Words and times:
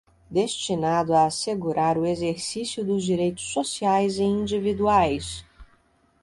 destinado 0.31 1.13
a 1.13 1.27
assegurar 1.27 1.95
o 1.95 2.07
exercício 2.07 2.83
dos 2.83 3.03
direitos 3.03 3.43
sociais 3.53 4.17
e 4.17 4.23
individuais 4.23 5.45